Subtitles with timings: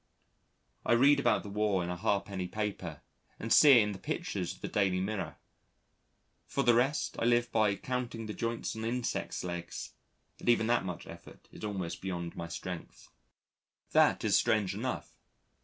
[0.83, 3.03] I read about the War in a ha'penny paper,
[3.39, 5.35] and see it in the pictures of the Daily Mirror.
[6.47, 9.93] For the rest, I live by counting the joints on insects' legs
[10.39, 13.09] and even that much effort is almost beyond my strength.
[13.91, 15.11] That is strange enough.